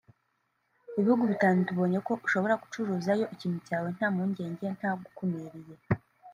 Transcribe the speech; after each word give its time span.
ibihugu 0.99 1.23
bitanu 1.31 1.57
tubonye 1.67 1.99
ko 2.07 2.13
ushobora 2.25 2.59
gucuruzayo 2.63 3.25
ikintu 3.35 3.59
cyawe 3.67 3.87
nta 3.95 4.07
mpungenge 4.13 4.65
nta 4.77 4.89
ntugukumiriye 4.93 5.75